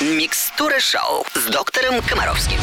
[0.00, 2.60] Микстура шоу с доктором Комаровским.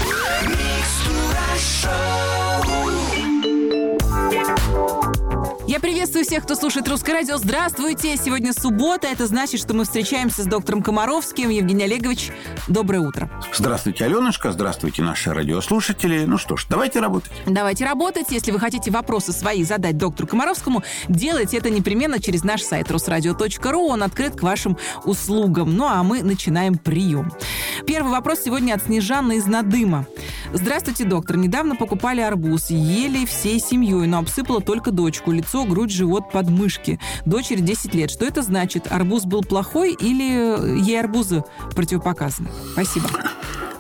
[5.73, 7.35] Я приветствую всех, кто слушает Русское радио.
[7.37, 8.15] Здравствуйте!
[8.15, 9.07] Сегодня суббота.
[9.07, 11.49] Это значит, что мы встречаемся с доктором Комаровским.
[11.49, 12.31] Евгений Олегович,
[12.67, 13.27] доброе утро.
[13.51, 14.51] Здравствуйте, Аленушка.
[14.51, 16.25] Здравствуйте, наши радиослушатели.
[16.25, 17.31] Ну что ж, давайте работать.
[17.47, 18.27] Давайте работать.
[18.29, 23.87] Если вы хотите вопросы свои задать доктору Комаровскому, делайте это непременно через наш сайт русрадио.ру.
[23.87, 25.75] Он открыт к вашим услугам.
[25.75, 27.33] Ну а мы начинаем прием.
[27.87, 30.05] Первый вопрос сегодня от Снежаны из Надыма.
[30.53, 31.37] Здравствуйте, доктор.
[31.37, 32.69] Недавно покупали арбуз.
[32.69, 35.31] Ели всей семьей, но обсыпала только дочку.
[35.31, 36.99] Лицо, грудь, живот, подмышки.
[37.25, 38.11] Дочери 10 лет.
[38.11, 38.91] Что это значит?
[38.91, 41.43] Арбуз был плохой или ей арбузы
[41.75, 42.49] противопоказаны?
[42.73, 43.09] Спасибо.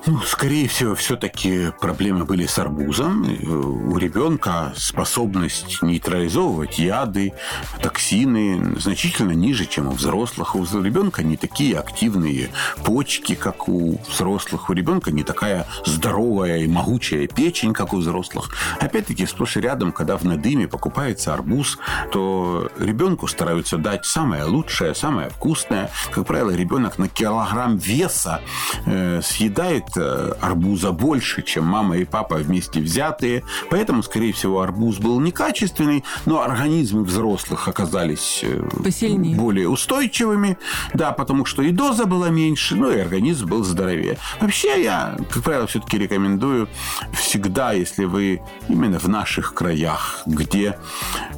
[0.05, 3.23] Ну, скорее всего, все-таки проблемы были с арбузом.
[3.23, 7.31] У ребенка способность нейтрализовывать яды,
[7.81, 10.55] токсины значительно ниже, чем у взрослых.
[10.55, 12.49] У ребенка не такие активные
[12.83, 14.69] почки, как у взрослых.
[14.69, 18.49] У ребенка не такая здоровая и могучая печень, как у взрослых.
[18.81, 21.77] Опять-таки, сплошь и рядом, когда в надыме покупается арбуз,
[22.11, 25.91] то ребенку стараются дать самое лучшее, самое вкусное.
[26.11, 28.41] Как правило, ребенок на килограмм веса
[28.85, 33.43] э, съедает Э, арбуза больше, чем мама и папа вместе взятые.
[33.69, 39.35] Поэтому, скорее всего, арбуз был некачественный, но организмы взрослых оказались э, Посильнее.
[39.35, 40.57] более устойчивыми.
[40.93, 44.17] Да, потому что и доза была меньше, ну и организм был здоровее.
[44.39, 46.67] Вообще, я, как правило, все-таки рекомендую
[47.13, 50.77] всегда, если вы именно в наших краях, где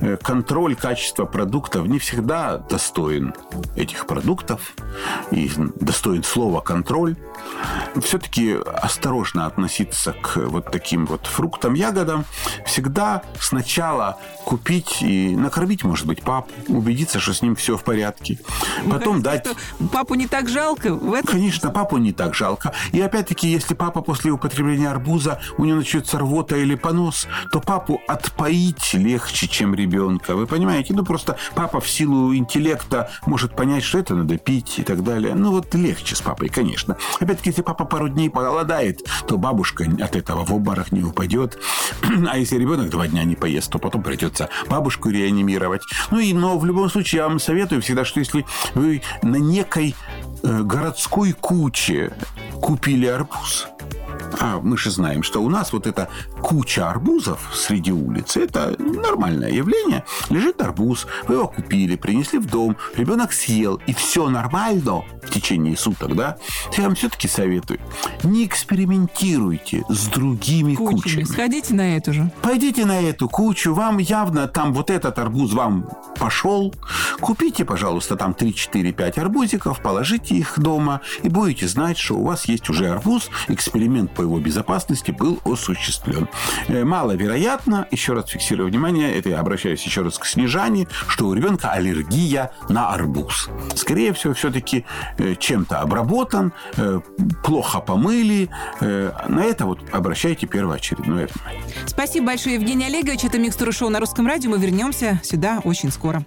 [0.01, 3.33] э, контроль качества продуктов не всегда достоин
[3.75, 4.73] этих продуктов
[5.31, 7.15] и достоин слова контроль,
[8.01, 12.25] все-таки осторожно относиться к вот таким вот фруктам, ягодам.
[12.65, 18.39] Всегда сначала купить и накормить, может быть, папу, убедиться, что с ним все в порядке.
[18.83, 19.47] Вы Потом дать...
[19.91, 20.93] Папу не так жалко?
[20.93, 21.31] В этом...
[21.31, 22.73] Конечно, папу не так жалко.
[22.91, 28.01] И опять-таки, если папа после употребления арбуза, у него начнется рвота или понос, то папу
[28.07, 30.35] отпоить легче, чем ребенка.
[30.35, 30.93] Вы понимаете?
[30.93, 35.33] Ну, просто папа в силу интеллекта может понять, что это надо пить и так далее.
[35.33, 36.97] Ну, вот легче с папой, конечно.
[37.19, 41.57] Опять-таки, если папа пару дней голодает, то бабушка от этого в обморок не упадет.
[42.27, 45.81] А если ребенок два дня не поест, то потом придется бабушку реанимировать.
[46.11, 49.95] Ну и, но в любом случае я вам советую всегда, что если вы на некой
[50.43, 52.13] э, городской куче
[52.61, 53.67] купили арбуз,
[54.39, 56.09] а мы же знаем, что у нас вот эта
[56.41, 60.05] куча арбузов среди улицы, это нормальное явление.
[60.29, 65.75] Лежит арбуз, вы его купили, принесли в дом, ребенок съел, и все нормально в течение
[65.77, 66.37] суток, да?
[66.77, 67.79] Я вам все-таки советую,
[68.23, 71.01] не экспериментируйте с другими Кучами.
[71.01, 71.23] кучами.
[71.23, 72.31] Сходите на эту же.
[72.41, 76.73] Пойдите на эту кучу, вам явно там вот этот арбуз вам пошел.
[77.19, 82.23] Купите, пожалуйста, там 3, 4, 5 арбузиков, положите их дома, и будете знать, что у
[82.23, 86.27] вас есть уже арбуз, эксперимент по его безопасности был осуществлен.
[86.67, 91.33] Э, маловероятно, еще раз фиксирую внимание, это я обращаюсь еще раз к Снежане, что у
[91.33, 93.49] ребенка аллергия на арбуз.
[93.75, 94.85] Скорее всего, все-таки
[95.17, 97.01] э, чем-то обработан, э,
[97.43, 98.49] плохо помыли.
[98.81, 101.63] На это вот обращайте первоочередное внимание.
[101.85, 103.23] Спасибо большое, Евгений Олегович.
[103.23, 104.49] Это «Микстура шоу» на русском радио.
[104.49, 106.25] Мы вернемся сюда очень скоро.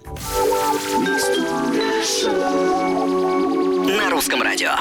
[3.87, 4.71] На русском радио.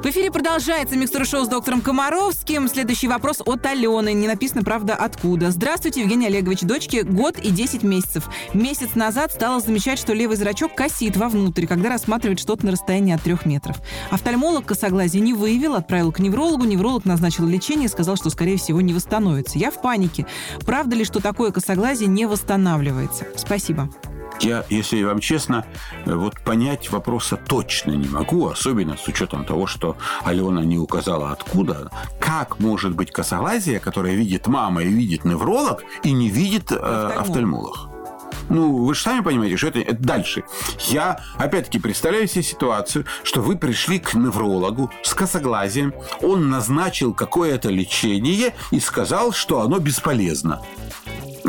[0.00, 2.68] В эфире продолжается микстура шоу с доктором Комаровским.
[2.70, 4.14] Следующий вопрос от Алены.
[4.14, 5.50] Не написано, правда, откуда.
[5.50, 6.62] Здравствуйте, Евгений Олегович.
[6.62, 8.26] Дочке год и 10 месяцев.
[8.54, 13.20] Месяц назад стала замечать, что левый зрачок косит вовнутрь, когда рассматривает что-то на расстоянии от
[13.20, 13.76] трех метров.
[14.10, 16.64] Офтальмолог косоглазие не выявил, отправил к неврологу.
[16.64, 19.58] Невролог назначил лечение и сказал, что, скорее всего, не восстановится.
[19.58, 20.24] Я в панике.
[20.64, 23.26] Правда ли, что такое косоглазие не восстанавливается?
[23.36, 23.90] Спасибо.
[24.40, 25.66] Я, если вам честно,
[26.06, 31.30] э, вот понять вопроса точно не могу, особенно с учетом того, что Алена не указала
[31.30, 31.90] откуда.
[32.18, 37.90] Как может быть косоглазие, которое видит мама и видит невролог, и не видит э, офтальмолог?
[38.48, 40.42] Ну, вы же сами понимаете, что это, это дальше.
[40.88, 47.68] Я, опять-таки, представляю себе ситуацию, что вы пришли к неврологу с косоглазием, он назначил какое-то
[47.68, 50.62] лечение и сказал, что оно бесполезно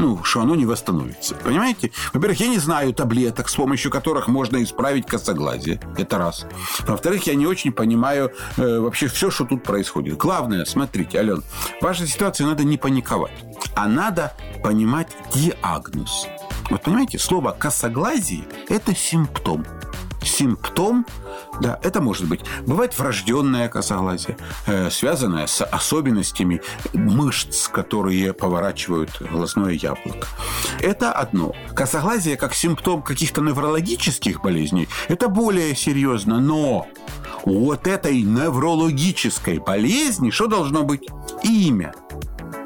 [0.01, 1.35] ну, что оно не восстановится.
[1.35, 1.91] Понимаете?
[2.11, 5.79] Во-первых, я не знаю таблеток, с помощью которых можно исправить косоглазие.
[5.95, 6.47] Это раз.
[6.87, 10.17] Во-вторых, я не очень понимаю э, вообще все, что тут происходит.
[10.17, 11.43] Главное, смотрите, Ален,
[11.79, 13.45] в вашей ситуации надо не паниковать,
[13.75, 14.33] а надо
[14.63, 16.27] понимать диагноз.
[16.71, 19.65] Вот понимаете, слово косоглазие– это симптом
[20.23, 21.05] симптом,
[21.59, 22.41] да, это может быть.
[22.65, 24.37] Бывает врожденное косоглазие,
[24.67, 26.61] э, связанное с особенностями
[26.93, 30.27] мышц, которые поворачивают глазное яблоко.
[30.79, 31.53] Это одно.
[31.75, 36.87] Косоглазие как симптом каких-то неврологических болезней, это более серьезно, но
[37.43, 41.07] у вот этой неврологической болезни что должно быть?
[41.43, 41.93] Имя.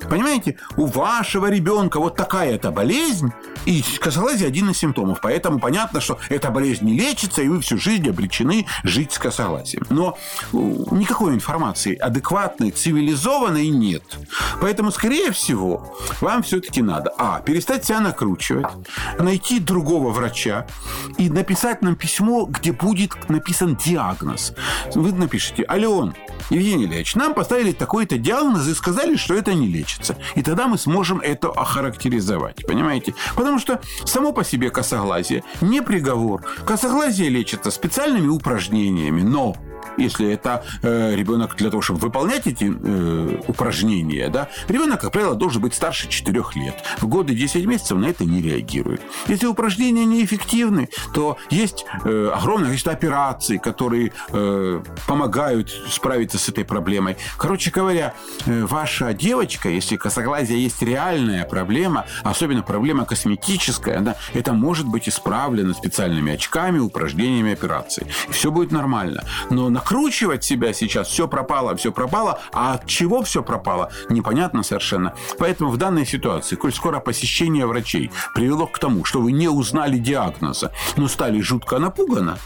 [0.10, 3.32] Понимаете, у вашего ребенка вот такая-то болезнь,
[3.66, 5.20] и косоглазие один из симптомов.
[5.22, 9.86] Поэтому понятно, что эта болезнь не лечится, и вы всю жизнь обречены жить с косоглазием.
[9.90, 10.18] Но
[10.54, 10.58] э,
[10.92, 14.04] никакой информации адекватной, цивилизованной нет.
[14.62, 18.68] Поэтому, скорее всего, вам все-таки надо, а, перестать себя накручивать,
[19.20, 20.68] найти другого врача
[21.18, 24.54] и написать нам письмо, где будет написан диагноз.
[24.94, 26.14] Вы напишите, Ален,
[26.50, 30.18] Евгений Ильич, нам поставили такой-то диагноз и сказали, что это не лечится.
[30.36, 32.66] И тогда мы сможем это охарактеризовать.
[32.68, 33.14] Понимаете?
[33.36, 36.44] Потому что само по себе косоглазие не приговор.
[36.66, 39.56] Косоглазие лечится специальными упражнениями, но
[39.98, 45.36] если это э, ребенок для того, чтобы выполнять эти э, упражнения, да, ребенок, как правило,
[45.36, 46.76] должен быть старше 4 лет.
[47.00, 49.02] В годы 10 месяцев на это не реагирует.
[49.28, 56.66] Если упражнения неэффективны, то есть э, огромное количество операций, которые э, помогают справиться с этой
[56.66, 57.18] проблемой.
[57.38, 58.14] Короче говоря,
[58.46, 65.08] э, ваша девочка, если косоглазие есть реальная проблема, особенно проблема косметическая, да, это может быть
[65.08, 68.08] исправлено специальными очками, упражнениями, операцией.
[68.30, 69.24] Все будет нормально.
[69.50, 75.14] Но накручивать себя сейчас, все пропало, все пропало, а от чего все пропало, непонятно совершенно.
[75.38, 79.98] Поэтому в данной ситуации, коль скоро посещение врачей привело к тому, что вы не узнали
[79.98, 82.38] диагноза, но стали жутко напуганы,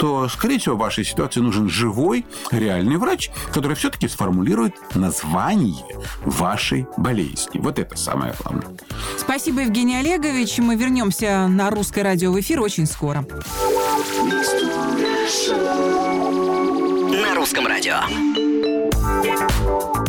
[0.00, 5.84] то, скорее всего, в вашей ситуации нужен живой, реальный врач, который все-таки сформулирует название
[6.24, 7.60] вашей болезни.
[7.60, 8.66] Вот это самое главное.
[9.16, 10.58] Спасибо, Евгений Олегович.
[10.58, 13.24] Мы вернемся на русское радио в эфир очень скоро.
[17.78, 18.00] Радио.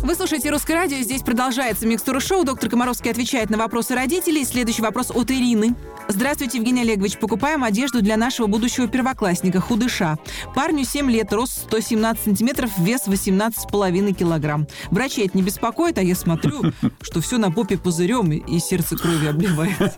[0.01, 0.97] Вы слушаете «Русское радио».
[0.97, 2.43] Здесь продолжается микстура шоу.
[2.43, 4.43] Доктор Комаровский отвечает на вопросы родителей.
[4.43, 5.75] Следующий вопрос от Ирины.
[6.11, 7.19] Здравствуйте, Евгений Олегович.
[7.19, 10.17] Покупаем одежду для нашего будущего первоклассника, худыша.
[10.55, 14.65] Парню 7 лет, рост 117 сантиметров, вес 18,5 килограмм.
[14.89, 16.63] Врачи это не беспокоит, а я смотрю,
[17.03, 19.93] что все на попе пузырем и сердце крови обливает.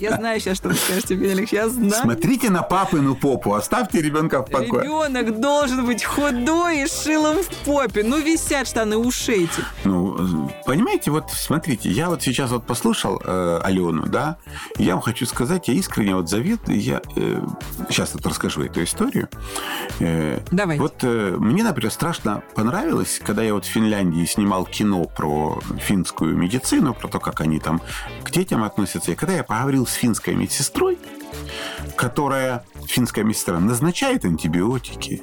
[0.00, 1.52] Я знаю сейчас, что вы скажете, Евгений Олегович.
[1.52, 1.92] Я знаю.
[1.92, 4.84] Смотрите на папину попу, оставьте ребенка в покое.
[4.84, 8.02] Ребенок должен быть худой и шилом в попе.
[8.02, 9.60] Ну, висят штаны, эти.
[9.84, 14.38] Ну, понимаете, вот смотрите, я вот сейчас вот послушал э, Алену, да,
[14.78, 15.33] я вам хочу сказать,
[15.68, 17.40] я искренне вот заветую, я э,
[17.88, 19.28] сейчас вот расскажу эту историю.
[20.00, 20.82] Э, Давайте.
[20.82, 26.36] Вот э, мне, например, страшно понравилось, когда я вот в Финляндии снимал кино про финскую
[26.36, 27.80] медицину, про то, как они там
[28.22, 30.98] к детям относятся, и когда я поговорил с финской медсестрой,
[31.96, 35.22] которая, финская медсестра, назначает антибиотики,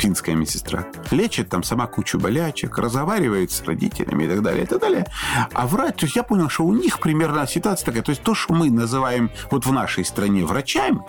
[0.00, 0.86] финская медсестра.
[1.10, 5.06] Лечит там сама кучу болячек, разговаривает с родителями и так далее, и так далее.
[5.52, 8.02] А врач, то есть я понял, что у них примерно ситуация такая.
[8.02, 11.00] То есть то, что мы называем вот в нашей стране врачами,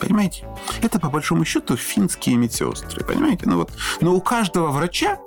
[0.00, 0.46] Понимаете?
[0.82, 3.04] Это, по большому счету, финские медсестры.
[3.04, 3.46] Понимаете?
[3.46, 3.72] Ну вот.
[4.00, 5.18] Но у каждого врача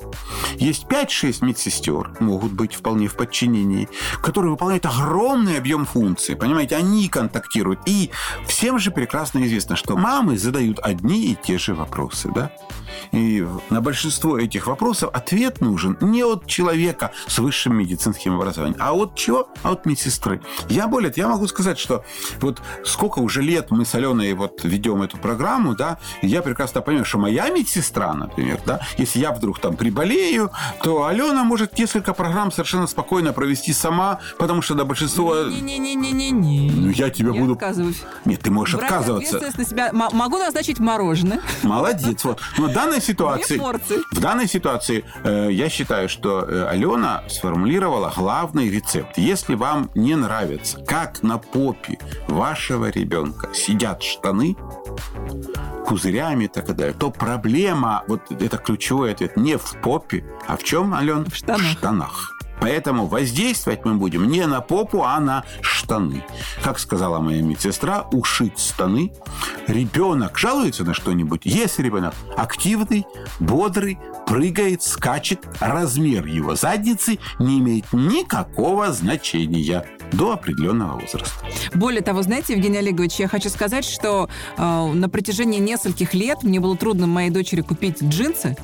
[0.57, 3.89] есть 5-6 медсестер, могут быть вполне в подчинении,
[4.21, 6.35] которые выполняют огромный объем функций.
[6.35, 6.75] Понимаете?
[6.75, 7.79] Они контактируют.
[7.85, 8.11] И
[8.45, 12.29] всем же прекрасно известно, что мамы задают одни и те же вопросы.
[12.33, 12.51] Да?
[13.11, 18.93] И на большинство этих вопросов ответ нужен не от человека с высшим медицинским образованием, а
[18.93, 19.47] от чего?
[19.63, 20.41] А от медсестры.
[20.69, 22.03] Я более я могу сказать, что
[22.41, 27.05] вот сколько уже лет мы с Аленой вот ведем эту программу, да, я прекрасно понимаю,
[27.05, 30.51] что моя медсестра, например, да, если я вдруг там приболею,
[30.83, 35.45] то Алена может несколько программ совершенно спокойно провести сама, потому что до большинства...
[35.45, 36.71] Не-не-не-не-не.
[36.71, 37.53] Ну, я тебе Я буду...
[37.53, 38.01] отказываюсь.
[38.25, 39.37] Нет, ты можешь Брать отказываться.
[39.37, 39.89] ответственность на себя.
[39.89, 41.41] М- могу назначить мороженое.
[41.63, 42.23] Молодец.
[42.23, 42.39] Вот.
[42.57, 43.57] Но в данной ситуации...
[44.11, 49.17] В данной ситуации э, я считаю, что э, Алена сформулировала главный рецепт.
[49.17, 54.55] Если вам не нравится, как на попе вашего ребенка сидят штаны,
[55.87, 60.63] пузырями и так далее, то проблема, вот это ключевой ответ, не в попе, а в
[60.63, 61.25] чем, Ален?
[61.25, 61.61] В штанах.
[61.61, 62.36] В штанах.
[62.59, 66.23] Поэтому воздействовать мы будем не на попу, а на штаны.
[66.63, 69.13] Как сказала моя медсестра, ушить штаны.
[69.67, 71.41] Ребенок жалуется на что-нибудь.
[71.45, 73.05] Если ребенок активный,
[73.39, 81.33] бодрый, прыгает, скачет, размер его задницы не имеет никакого значения до определенного возраста.
[81.73, 86.59] Более того, знаете, Евгений Олегович, я хочу сказать, что э, на протяжении нескольких лет мне
[86.59, 88.57] было трудно моей дочери купить джинсы,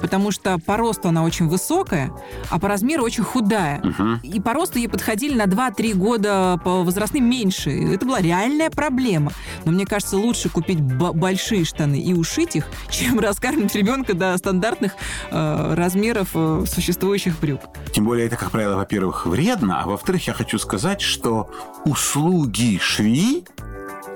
[0.00, 2.10] потому что по росту она очень высокая,
[2.50, 3.82] а по размеру очень худая.
[4.22, 7.70] И по росту ей подходили на 2-3 года по возрастным меньше.
[7.70, 9.32] Это была реальная проблема.
[9.64, 14.92] Но мне кажется, лучше купить большие штаны и ушить их, чем раскармливать ребенка до стандартных
[15.30, 17.60] э, размеров э, существующих брюк.
[17.92, 21.50] Тем более это, как правило, во-первых, вредно, а во-вторых, я хочу сказать, что
[21.84, 23.44] услуги швеи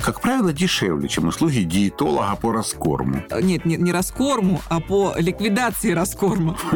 [0.00, 3.22] как правило, дешевле, чем услуги диетолога по раскорму.
[3.30, 6.56] Э, Нет, не, не раскорму, а по ликвидации раскорма.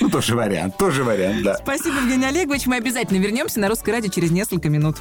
[0.00, 1.54] Ну, тоже вариант, тоже вариант, да.
[1.56, 2.66] Спасибо, Евгений Олегович.
[2.66, 4.96] Мы обязательно вернемся на Русское радио через несколько минут.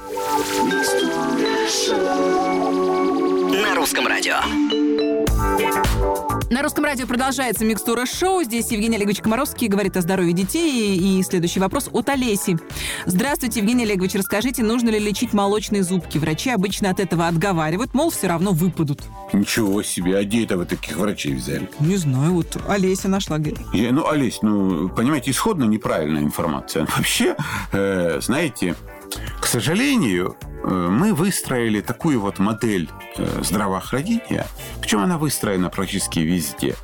[3.52, 4.36] На русском радио.
[6.52, 8.44] На русском радио продолжается микстура шоу.
[8.44, 10.98] Здесь Евгений Олегович Комаровский говорит о здоровье детей.
[10.98, 12.58] И следующий вопрос от Олеси.
[13.06, 14.16] Здравствуйте, Евгений Олегович.
[14.16, 16.18] Расскажите, нужно ли лечить молочные зубки?
[16.18, 19.00] Врачи обычно от этого отговаривают, мол, все равно выпадут.
[19.32, 21.70] Ничего себе, а где это вы таких врачей взяли?
[21.80, 23.38] Не знаю, вот Олеся нашла.
[23.72, 26.86] Я- ну, Олесь, ну, понимаете, исходно неправильная информация.
[26.98, 27.38] Вообще,
[27.72, 28.76] э, знаете,
[29.40, 34.48] к сожалению, э, мы выстроили такую вот модель э, здравоохранения,
[34.80, 36.76] причем она выстроена практически везде,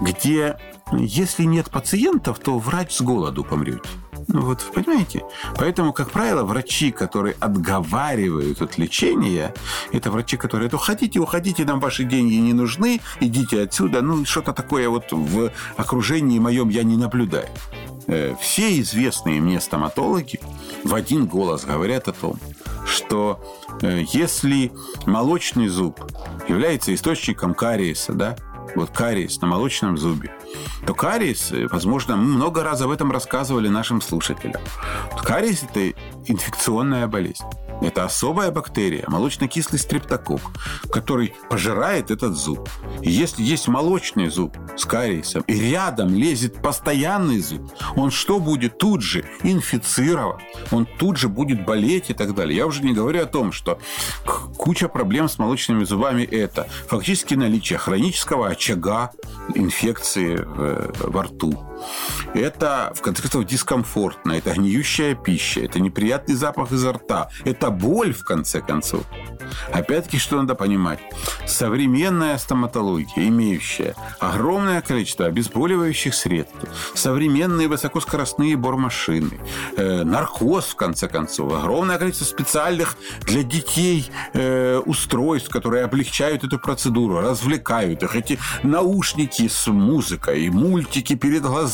[0.00, 0.56] где
[0.92, 3.86] если нет пациентов, то врач с голоду помрет.
[4.28, 5.22] Ну вот, понимаете?
[5.56, 9.54] Поэтому, как правило, врачи, которые отговаривают от лечения,
[9.92, 14.02] это врачи, которые, ну, хотите, уходите, нам ваши деньги не нужны, идите отсюда.
[14.02, 17.48] Ну, что-то такое вот в окружении моем я не наблюдаю.
[18.08, 20.40] Э, Все известные мне стоматологи
[20.82, 22.38] в один голос говорят о том,
[22.86, 23.38] что
[23.82, 24.72] э, если
[25.06, 26.00] молочный зуб
[26.48, 28.36] является источником кариеса, да,
[28.74, 30.32] вот кариес на молочном зубе,
[30.86, 34.62] то кариес, э, возможно, мы много раз об этом рассказывали нашим слушателям.
[35.22, 35.92] Кариес– это
[36.26, 37.44] инфекционная болезнь.
[37.80, 40.40] Это особая бактерия, молочно-кислый стрептокок,
[40.90, 42.68] который пожирает этот зуб.
[43.02, 48.78] И если есть молочный зуб с кариесом, и рядом лезет постоянный зуб, он что будет
[48.78, 50.40] тут же инфицирован,
[50.72, 52.56] он тут же будет болеть и так далее.
[52.56, 53.78] Я уже не говорю о том, что
[54.56, 59.12] куча проблем с молочными зубами– это фактически наличие хронического очага
[59.54, 61.64] инфекции в- во рту.
[62.34, 68.12] Это, в конце концов, дискомфортно, это гниющая пища, это неприятный запах изо рта, это боль,
[68.12, 69.04] в конце концов.
[69.72, 70.98] Опять-таки, что надо понимать?
[71.46, 76.56] Современная стоматология, имеющая огромное количество обезболивающих средств,
[76.94, 79.40] современные высокоскоростные бормашины,
[79.76, 86.58] э, наркоз, в конце концов, огромное количество специальных для детей э, устройств, которые облегчают эту
[86.58, 88.16] процедуру, развлекают их.
[88.16, 91.67] Эти наушники с музыкой, мультики перед глазами,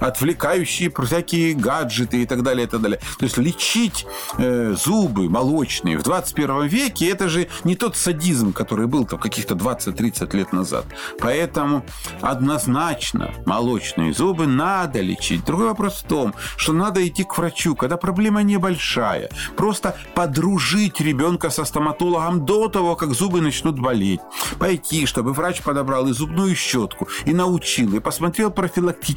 [0.00, 3.00] отвлекающие про всякие гаджеты и так далее, и так далее.
[3.18, 4.06] То есть лечить
[4.38, 9.54] э, зубы молочные в 21 веке это же не тот садизм, который был там каких-то
[9.54, 10.84] 20-30 лет назад.
[11.20, 11.84] Поэтому
[12.20, 15.44] однозначно молочные зубы надо лечить.
[15.44, 19.30] Другой вопрос в том, что надо идти к врачу, когда проблема небольшая.
[19.56, 24.20] Просто подружить ребенка со стоматологом до того, как зубы начнут болеть.
[24.58, 29.09] Пойти, чтобы врач подобрал и зубную щетку, и научил, и посмотрел профилактически,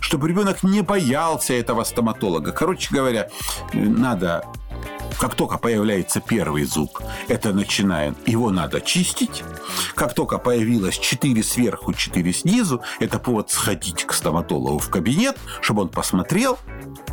[0.00, 2.52] чтобы ребенок не боялся этого стоматолога.
[2.52, 3.28] Короче говоря,
[3.72, 4.44] надо
[5.18, 9.42] как только появляется первый зуб, это начинаем, его надо чистить.
[9.94, 15.82] Как только появилось 4 сверху, 4 снизу, это повод сходить к стоматологу в кабинет, чтобы
[15.82, 16.58] он посмотрел,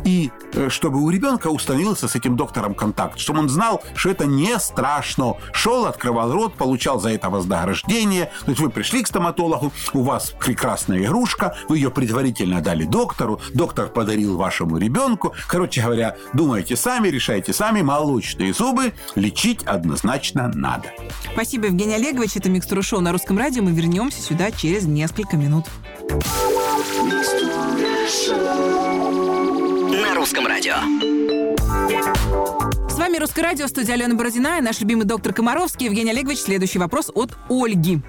[0.06, 4.24] и э, чтобы у ребенка установился с этим доктором контакт, чтобы он знал, что это
[4.24, 5.34] не страшно.
[5.52, 8.30] Шел, открывал рот, получал за это вознаграждение.
[8.44, 13.40] То есть вы пришли к стоматологу, у вас прекрасная игрушка, вы ее предварительно дали доктору,
[13.52, 15.34] доктор подарил вашему ребенку.
[15.48, 20.92] Короче говоря, думайте сами, решайте сами, молочные зубы лечить однозначно надо.
[21.32, 22.36] Спасибо, Евгений Олегович.
[22.36, 23.62] Это микстура шоу на русском радио.
[23.62, 25.64] Мы вернемся сюда через несколько минут.
[28.28, 29.05] На
[30.16, 30.76] русском радио.
[32.88, 35.86] С вами Русское радио, студия Алена Бородина и наш любимый доктор Комаровский.
[35.86, 38.00] Евгений Олегович, следующий вопрос от Ольги.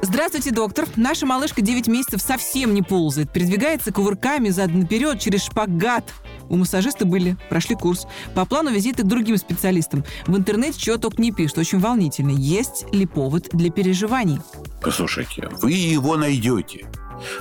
[0.00, 0.86] Здравствуйте, доктор.
[0.96, 3.30] Наша малышка 9 месяцев совсем не ползает.
[3.30, 6.10] Передвигается кувырками задом наперед через шпагат.
[6.48, 8.06] У массажиста были, прошли курс.
[8.34, 10.04] По плану визиты к другим специалистам.
[10.26, 11.58] В интернете чего только не пишут.
[11.58, 12.30] Очень волнительно.
[12.30, 14.40] Есть ли повод для переживаний?
[14.80, 16.86] Послушайте, вы его найдете.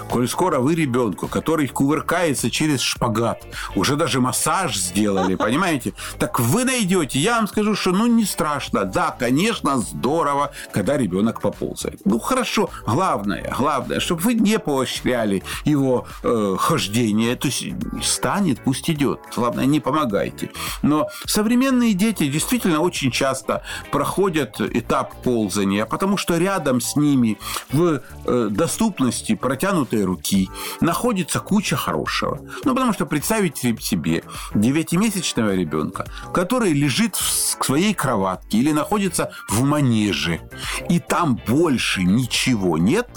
[0.09, 3.43] Коль скоро вы ребенку, который кувыркается через шпагат,
[3.75, 5.93] уже даже массаж сделали, понимаете?
[6.19, 7.19] Так вы найдете.
[7.19, 8.85] Я вам скажу, что ну не страшно.
[8.85, 12.01] Да, конечно, здорово, когда ребенок поползает.
[12.05, 17.35] Ну хорошо, главное, главное, чтобы вы не поощряли его э, хождение.
[17.35, 17.65] То есть
[18.03, 19.19] станет, пусть идет.
[19.35, 20.51] Главное, не помогайте.
[20.81, 27.37] Но современные дети действительно очень часто проходят этап ползания, потому что рядом с ними
[27.71, 30.49] в э, доступности протянутой руки
[30.79, 32.39] находится куча хорошего.
[32.65, 34.23] Ну, потому что представить себе
[34.55, 40.41] девятимесячного ребенка, который лежит в своей кроватке или находится в манеже,
[40.89, 43.07] и там больше ничего нет,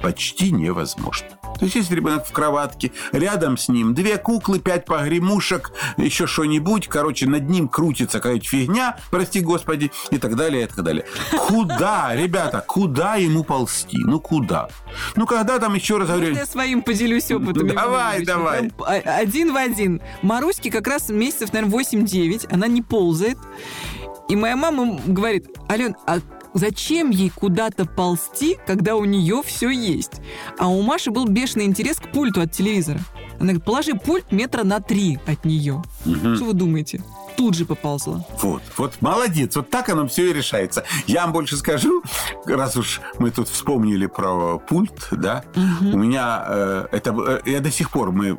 [0.00, 1.28] почти невозможно.
[1.58, 6.86] То есть, если ребенок в кроватке, рядом с ним две куклы, пять погремушек, еще что-нибудь,
[6.88, 11.06] короче, над ним крутится какая-то фигня, прости господи, и так далее, и так далее.
[11.38, 13.98] Куда, ребята, куда ему ползти?
[13.98, 14.68] Ну, куда?
[15.14, 16.34] Ну, когда там, еще раз говорю...
[16.34, 17.68] Я своим поделюсь опытом.
[17.68, 18.70] Давай, давай.
[19.04, 20.02] Один в один.
[20.22, 23.38] Маруське как раз месяцев, наверное, 8-9, она не ползает.
[24.28, 26.18] И моя мама говорит, Ален, а
[26.56, 30.22] Зачем ей куда-то ползти, когда у нее все есть?
[30.58, 33.00] А у Маши был бешеный интерес к пульту от телевизора.
[33.34, 35.82] Она говорит, положи пульт метра на три от нее.
[36.06, 36.34] Угу.
[36.36, 37.02] Что вы думаете?
[37.36, 38.24] тут же поползла.
[38.40, 40.84] Вот, вот молодец, вот так оно все и решается.
[41.06, 42.02] Я вам больше скажу,
[42.46, 45.90] раз уж мы тут вспомнили про пульт, да, угу.
[45.92, 48.38] у меня э, это, э, я до сих пор мы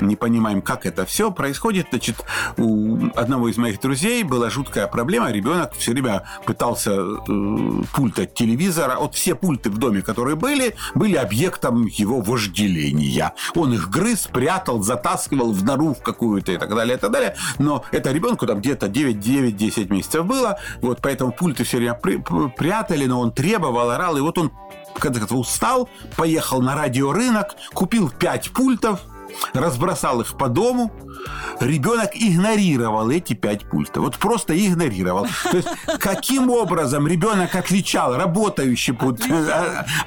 [0.00, 1.88] не понимаем, как это все происходит.
[1.90, 2.24] Значит,
[2.56, 8.34] у одного из моих друзей была жуткая проблема, ребенок все время пытался э, пульт от
[8.34, 13.32] телевизора, вот все пульты в доме, которые были, были объектом его вожделения.
[13.54, 17.36] Он их грыз, прятал, затаскивал в нору в какую-то и так далее, и так далее.
[17.58, 22.22] Но это ребенку там где-то 9-9-10 месяцев было, вот поэтому пульты все время при,
[22.56, 24.50] прятали, но он требовал, орал, и вот он
[24.94, 29.00] в конце концов устал, поехал на радиорынок, купил 5 пультов,
[29.52, 30.92] разбросал их по дому,
[31.60, 34.04] ребенок игнорировал эти пять пультов.
[34.04, 35.26] Вот просто игнорировал.
[35.50, 39.22] То есть, каким образом ребенок отличал работающий пульт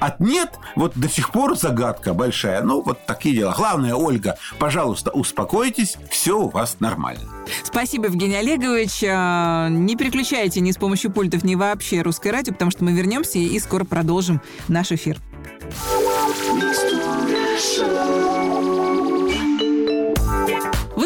[0.00, 2.62] от нет, вот до сих пор загадка большая.
[2.62, 3.54] Ну, вот такие дела.
[3.56, 7.22] Главное, Ольга, пожалуйста, успокойтесь, все у вас нормально.
[7.62, 9.04] Спасибо, Евгений Олегович.
[9.08, 13.38] А, не переключайте ни с помощью пультов, ни вообще русское радио, потому что мы вернемся
[13.38, 15.18] и скоро продолжим наш эфир.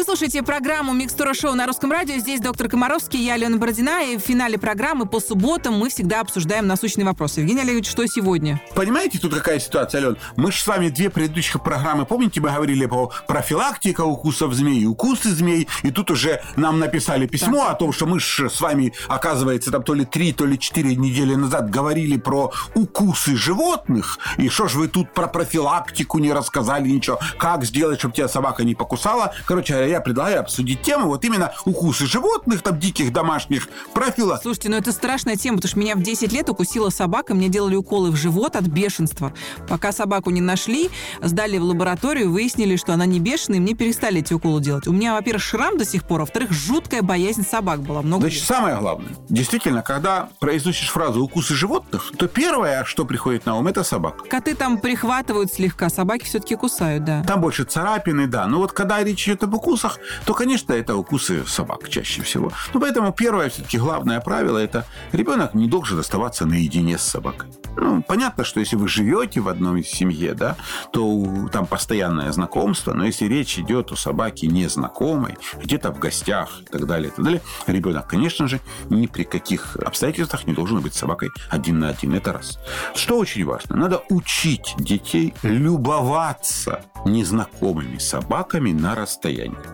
[0.01, 2.17] Вы слушаете программу «Микстура шоу» на русском радио.
[2.17, 4.03] Здесь доктор Комаровский, я Алена Бородина.
[4.11, 7.41] И в финале программы по субботам мы всегда обсуждаем насущные вопросы.
[7.41, 8.59] Евгений Олегович, что сегодня?
[8.73, 10.17] Понимаете, тут какая ситуация, Ален?
[10.37, 15.29] Мы же с вами две предыдущих программы, помните, мы говорили по профилактика укусов змей, укусы
[15.29, 17.71] змей, и тут уже нам написали письмо да.
[17.73, 20.95] о том, что мы же с вами, оказывается, там то ли три, то ли четыре
[20.95, 26.89] недели назад говорили про укусы животных, и что ж вы тут про профилактику не рассказали
[26.89, 29.35] ничего, как сделать, чтобы тебя собака не покусала.
[29.45, 34.39] Короче, я предлагаю обсудить тему вот именно укусы животных, там, диких, домашних, профила.
[34.41, 37.75] Слушайте, ну это страшная тема, потому что меня в 10 лет укусила собака, мне делали
[37.75, 39.33] уколы в живот от бешенства.
[39.67, 40.89] Пока собаку не нашли,
[41.21, 44.87] сдали в лабораторию, выяснили, что она не бешеная, и мне перестали эти уколы делать.
[44.87, 48.01] У меня, во-первых, шрам до сих пор, а во-вторых, жуткая боязнь собак была.
[48.01, 48.47] Много Значит, лет.
[48.47, 53.83] самое главное, действительно, когда произносишь фразу «укусы животных», то первое, что приходит на ум, это
[53.83, 54.23] собака.
[54.25, 57.23] Коты там прихватывают слегка, собаки все-таки кусают, да.
[57.23, 58.47] Там больше царапины, да.
[58.47, 62.51] Но вот когда речь идет об укусах, укусах, то, конечно, это укусы собак чаще всего.
[62.73, 67.49] Ну, поэтому первое, все-таки главное правило– это ребенок не должен оставаться наедине с собакой.
[67.77, 70.57] Ну, понятно, что если вы живете в одной семье, да,
[70.91, 76.65] то там постоянное знакомство, но если речь идет о собаке незнакомой, где-то в гостях и
[76.65, 80.93] так далее, и так далее, ребенок, конечно же, ни при каких обстоятельствах не должен быть
[80.93, 82.13] с собакой один на один.
[82.13, 82.59] Это раз.
[82.93, 89.70] Что очень важно, надо учить детей любоваться незнакомыми собаками на расстоянии.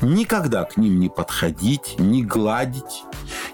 [0.00, 3.02] Никогда к ним не подходить, не гладить,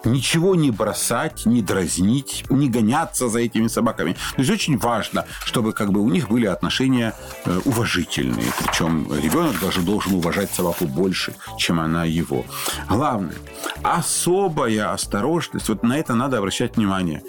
[0.05, 4.13] ничего не бросать, не дразнить, не гоняться за этими собаками.
[4.13, 7.15] То есть очень важно, чтобы как бы у них были отношения
[7.47, 8.53] э, уважительные.
[8.63, 12.45] Причем ребенок даже должен уважать собаку больше, чем она его.
[12.89, 13.37] Главное,
[13.83, 17.23] особая осторожность, вот на это надо обращать внимание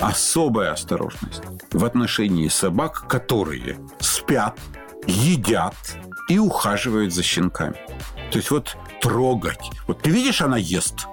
[0.00, 1.42] особая осторожность
[1.72, 4.58] в отношении собак, которые спят,
[5.06, 5.74] едят
[6.28, 7.76] и ухаживают за щенками.
[8.30, 9.70] То есть вот трогать.
[9.86, 11.06] Вот ты видишь, она ест.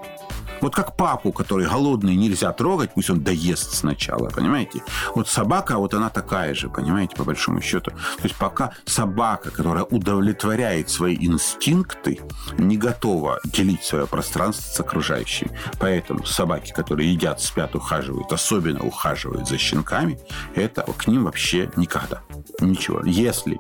[0.63, 4.81] Вот как папу, который голодный, нельзя трогать, пусть он доест сначала, понимаете?
[5.13, 7.91] Вот собака, вот она такая же, понимаете, по большому счету.
[7.91, 12.21] То есть пока собака, которая удовлетворяет свои инстинкты,
[12.57, 15.51] не готова делить свое пространство с окружающими.
[15.79, 20.17] Поэтому собаки, которые едят, спят, ухаживают, особенно ухаживают за щенками,
[20.55, 22.21] это к ним вообще никогда.
[22.61, 23.01] Ничего.
[23.03, 23.59] Если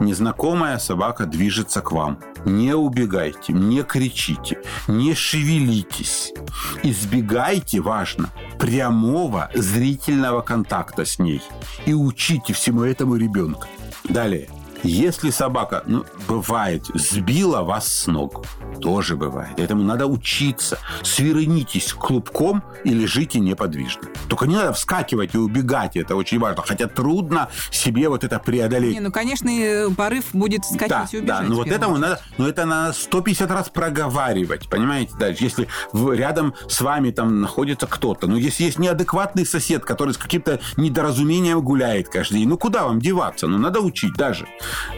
[0.00, 6.34] незнакомая собака движется к вам, не убегайте, не кричите, не шевелитесь.
[6.82, 11.42] Избегайте, важно, прямого зрительного контакта с ней
[11.86, 13.68] и учите всему этому ребенка.
[14.04, 14.48] Далее.
[14.82, 18.44] Если собака, ну, бывает, сбила вас с ног,
[18.80, 19.58] тоже бывает.
[19.58, 20.78] Этому надо учиться.
[21.02, 24.02] Свернитесь клубком и лежите неподвижно.
[24.28, 26.62] Только не надо вскакивать и убегать, это очень важно.
[26.66, 28.94] Хотя трудно себе вот это преодолеть.
[28.94, 31.26] Не, ну, конечно, и порыв будет скакать Да, и убежать.
[31.26, 35.44] да, но в вот этому надо, но это надо 150 раз проговаривать, понимаете, дальше.
[35.44, 40.58] Если рядом с вами там находится кто-то, ну, если есть неадекватный сосед, который с каким-то
[40.76, 43.46] недоразумением гуляет каждый день, ну, куда вам деваться?
[43.46, 44.46] Ну, надо учить даже.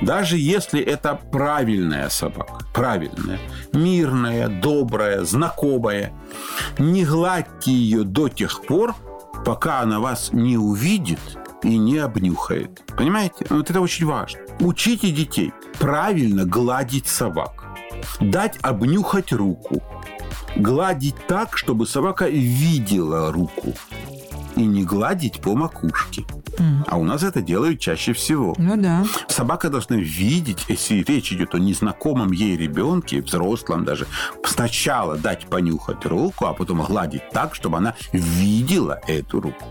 [0.02, 3.40] Даже если это правильная собака, правильная,
[3.72, 6.12] мирная, добрая, знакомая,
[6.78, 8.94] не гладьте ее до тех пор,
[9.44, 11.20] пока она вас не увидит
[11.62, 12.82] и не обнюхает.
[12.96, 13.46] Понимаете?
[13.50, 14.40] Вот это очень важно.
[14.60, 17.64] Учите детей правильно гладить собак.
[18.20, 19.82] Дать обнюхать руку.
[20.56, 23.74] Гладить так, чтобы собака видела руку.
[24.56, 26.24] И не гладить по макушке.
[26.86, 28.54] А у нас это делают чаще всего.
[28.58, 29.04] Ну да.
[29.28, 34.06] Собака должна видеть, если речь идет о незнакомом ей ребенке, взрослом даже,
[34.44, 39.64] сначала дать понюхать руку, а потом гладить так, чтобы она видела эту руку.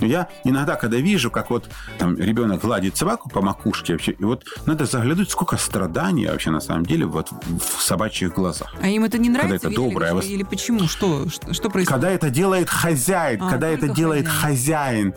[0.00, 4.44] Я иногда, когда вижу, как вот там ребенок гладит собаку по макушке вообще, и вот
[4.66, 8.74] надо заглянуть, сколько страданий вообще на самом деле вот в собачьих глазах.
[8.82, 9.54] А им это не нравится?
[9.56, 10.88] это Евгений доброе, а Или почему?
[10.88, 11.88] Что, что, происходит?
[11.88, 15.12] Когда это делает хозяин, А, когда это делает хозяин.
[15.12, 15.14] хозяин.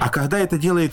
[0.00, 0.92] А когда это делает,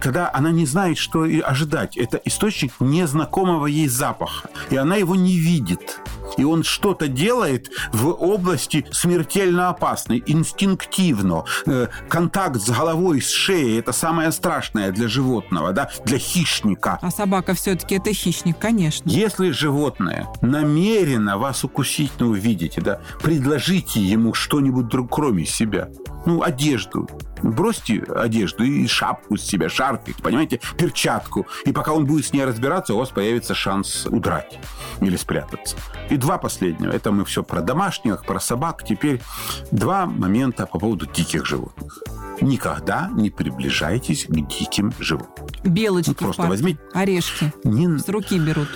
[0.00, 4.50] когда она не знает, что и ожидать, это источник незнакомого ей запаха.
[4.70, 6.00] И она его не видит.
[6.36, 11.44] И он что-то делает в области смертельно опасной, инстинктивно.
[11.66, 16.98] Э, Контакт с головой, с шеей– это самое страшное для животного, да, для хищника.
[17.00, 19.08] А собака все-таки это хищник, конечно.
[19.08, 25.88] Если животное намеренно вас укусить, ну, видите, да, предложите ему что-нибудь друг, кроме себя.
[26.24, 27.08] Ну, одежду.
[27.42, 31.46] Бросьте одежду и шапку с себя, шарфик, понимаете, перчатку.
[31.64, 34.58] И пока он будет с ней разбираться, у вас появится шанс удрать
[35.00, 35.76] или спрятаться.
[36.10, 36.90] И два последнего.
[36.92, 38.84] Это мы все про домашних, про собак.
[38.86, 39.20] Теперь
[39.70, 41.98] два момента по поводу диких животных.
[42.40, 45.46] Никогда не приближайтесь к диким животным.
[45.64, 47.52] Белочки Ну, просто парке, возьмите- орешки.
[47.64, 48.68] Не, С руки берут.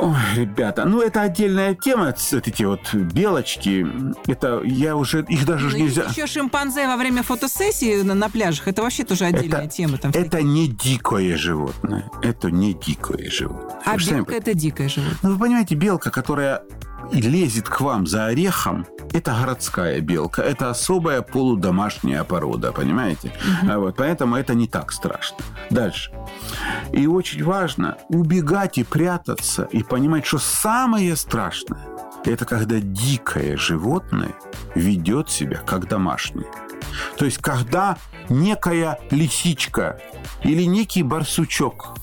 [0.00, 2.12] Ой, ребята, ну это отдельная тема,
[2.46, 3.84] эти вот белочки.
[4.28, 6.04] Это я уже их даже Ну, нельзя.
[6.04, 8.68] Еще шимпанзе во время фотосессии на, на пляжах.
[8.68, 9.98] Это вообще тоже отдельная Это- тема.
[9.98, 12.08] Там Это не дикое животное.
[12.22, 13.76] Это не дикое животное.
[13.84, 15.18] А Вы белка это дикое животное.
[15.22, 16.62] Ну, вы понимаете, белка, которая
[17.12, 20.42] и лезет к вам за орехом, это городская белка.
[20.42, 23.32] Это особая полудомашняя порода, понимаете?
[23.68, 25.38] А вот, поэтому это не так страшно.
[25.70, 26.12] Дальше.
[26.92, 31.80] И очень важно убегать и прятаться, и понимать, что самое страшное–
[32.24, 34.34] это когда дикое животное
[34.74, 36.46] ведет себя как домашнее.
[37.16, 37.96] То есть, когда
[38.28, 40.00] некая лисичка
[40.42, 41.94] или некий барсучок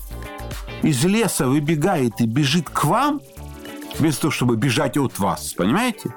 [0.82, 3.20] из леса выбегает и бежит к вам,
[3.98, 6.14] вместо того, чтобы бежать от вас, понимаете?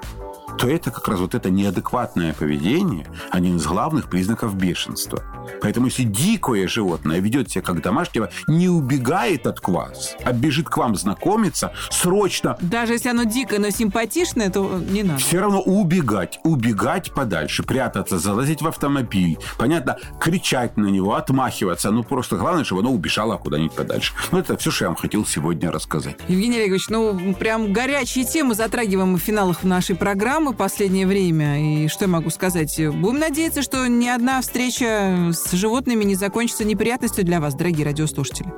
[0.60, 5.22] То это как раз вот это неадекватное поведение один из главных признаков бешенства.
[5.62, 10.76] Поэтому если дикое животное ведет себя как домашнего, не убегает от вас, а бежит к
[10.76, 15.18] вам знакомиться, срочно Даже если оно дикое, но симпатичное, то не надо.
[15.18, 21.90] все равно убегать, убегать подальше, прятаться, залазить в автомобиль, понятно, кричать на него, отмахиваться.
[21.90, 24.12] Ну, просто главное, чтобы оно убежало куда-нибудь подальше.
[24.30, 26.16] Ну, это все, что я вам хотел сегодня рассказать.
[26.28, 31.84] Евгений Олегович, ну, прям горячие темы затрагиваем в финалах нашей программы последнее время.
[31.84, 32.74] И что я могу сказать?
[32.78, 38.52] Будем надеяться, что ни одна встреча с животными не закончится неприятностью для вас, дорогие радиослушатели.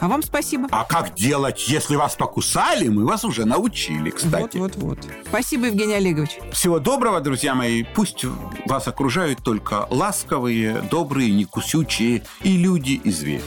[0.00, 0.68] А вам спасибо.
[0.70, 4.56] А как делать, если вас покусали, мы вас уже научили, кстати.
[4.56, 4.98] Вот, вот, вот.
[5.26, 6.38] Спасибо, Евгений Олегович.
[6.52, 7.82] Всего доброго, друзья мои.
[7.82, 8.24] Пусть
[8.66, 13.42] вас окружают только ласковые, добрые, некусючие и люди, и звери.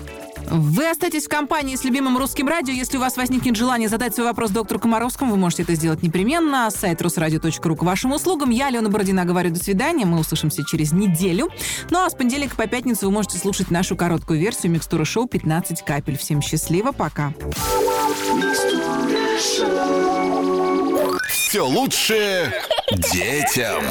[0.50, 2.74] Вы остаетесь в компании с любимым русским радио.
[2.74, 6.70] Если у вас возникнет желание задать свой вопрос доктору Комаровскому, вы можете это сделать непременно.
[6.72, 8.50] Сайт русрадио.ру к вашим услугам.
[8.50, 10.06] Я, Алена Бородина, говорю до свидания.
[10.06, 11.50] Мы услышимся через неделю.
[11.90, 15.78] Ну а с понедельника по пятницу вы можете слушать нашу короткую версию микстуры шоу «15
[15.86, 16.18] капель».
[16.18, 17.34] Всем счастливо, пока.
[21.30, 22.54] Все лучшее
[23.12, 23.84] детям.